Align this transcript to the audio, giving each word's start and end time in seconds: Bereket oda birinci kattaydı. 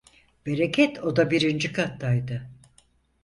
Bereket 0.45 0.99
oda 0.99 1.31
birinci 1.31 1.71
kattaydı. 1.73 2.47